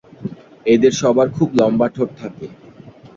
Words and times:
এদের 0.65 0.93
সবার 1.01 1.27
খুব 1.29 1.49
লম্বা 1.59 1.87
ঠোঁট 1.95 2.09
থাকে। 2.19 2.45